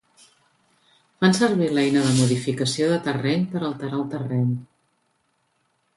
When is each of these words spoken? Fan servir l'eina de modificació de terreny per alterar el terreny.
Fan 1.23 1.35
servir 1.39 1.67
l'eina 1.75 2.03
de 2.07 2.15
modificació 2.21 2.89
de 2.95 2.97
terreny 3.09 3.47
per 3.55 3.63
alterar 3.69 4.03
el 4.03 4.09
terreny. 4.15 4.53